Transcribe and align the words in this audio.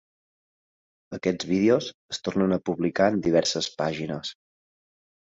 Aquests 1.17 1.45
vídeos 1.49 1.89
es 2.15 2.19
tornen 2.27 2.55
a 2.55 2.59
publicar 2.69 3.09
en 3.13 3.19
diverses 3.27 3.69
pàgines. 3.83 4.33